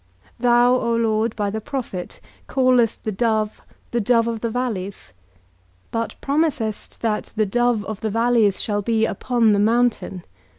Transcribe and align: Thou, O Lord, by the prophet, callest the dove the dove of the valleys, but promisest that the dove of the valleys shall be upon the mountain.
Thou, 0.39 0.73
O 0.77 0.95
Lord, 0.95 1.35
by 1.35 1.51
the 1.51 1.61
prophet, 1.61 2.19
callest 2.47 3.03
the 3.03 3.11
dove 3.11 3.61
the 3.91 4.01
dove 4.01 4.25
of 4.27 4.41
the 4.41 4.49
valleys, 4.49 5.11
but 5.91 6.15
promisest 6.21 7.01
that 7.01 7.31
the 7.35 7.45
dove 7.45 7.85
of 7.85 8.01
the 8.01 8.09
valleys 8.09 8.63
shall 8.63 8.81
be 8.81 9.05
upon 9.05 9.51
the 9.51 9.59
mountain. 9.59 10.23